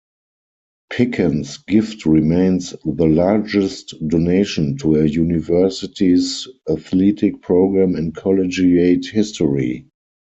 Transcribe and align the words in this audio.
Pickens' 0.89 1.59
gift 1.59 2.07
remains 2.07 2.73
the 2.83 3.05
largest 3.05 3.93
donation 4.07 4.75
to 4.77 4.95
a 4.95 5.05
university's 5.05 6.47
athletic 6.67 7.39
program 7.43 7.95
in 7.95 8.11
collegiate 8.11 9.05
history. 9.05 9.85